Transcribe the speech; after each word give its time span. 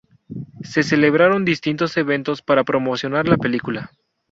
Se 0.63 0.81
celebraron 0.81 1.45
distintos 1.45 1.95
eventos 1.95 2.41
para 2.41 2.63
promocionar 2.63 3.27
la 3.27 3.37
película. 3.37 3.91